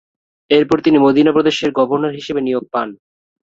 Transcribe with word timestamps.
এরপর 0.49 0.77
তিনি 0.81 0.97
মদিনা 0.97 1.31
প্রদেশের 1.33 1.69
গভর্নর 1.79 2.11
হিসেবে 2.11 2.41
নিয়োগ 2.41 2.63
পান। 2.73 2.87